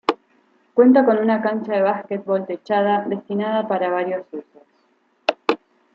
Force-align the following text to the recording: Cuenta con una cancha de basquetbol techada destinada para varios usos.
Cuenta 0.73 1.05
con 1.05 1.19
una 1.19 1.43
cancha 1.43 1.73
de 1.73 1.83
basquetbol 1.83 2.47
techada 2.47 3.05
destinada 3.07 3.67
para 3.67 3.91
varios 3.91 4.23
usos. 4.31 4.63